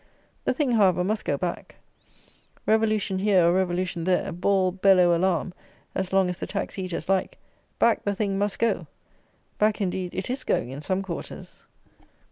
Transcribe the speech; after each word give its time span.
The 0.45 0.53
thing, 0.55 0.71
however, 0.71 1.03
must 1.03 1.25
go 1.25 1.37
back. 1.37 1.75
Revolution 2.65 3.19
here 3.19 3.45
or 3.45 3.53
revolution 3.53 4.03
there: 4.03 4.31
bawl, 4.31 4.71
bellow, 4.71 5.15
alarm, 5.15 5.53
as 5.93 6.11
long 6.11 6.27
as 6.27 6.37
the 6.37 6.47
tax 6.47 6.79
eaters 6.79 7.07
like, 7.07 7.37
back 7.77 8.03
the 8.03 8.15
thing 8.15 8.35
must 8.39 8.57
go. 8.57 8.87
Back, 9.59 9.79
indeed, 9.79 10.15
it 10.15 10.31
is 10.31 10.43
going 10.43 10.69
in 10.71 10.81
some 10.81 11.03
quarters. 11.03 11.65